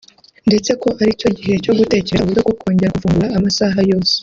ndetse 0.47 0.71
ko 0.81 0.89
ari 1.01 1.11
cyo 1.19 1.29
gihe 1.37 1.53
cyo 1.63 1.73
gutekereza 1.79 2.23
uburyo 2.23 2.41
bwo 2.43 2.53
kongera 2.61 2.91
kuwufungura 2.93 3.29
amasaha 3.37 3.79
yose 3.91 4.15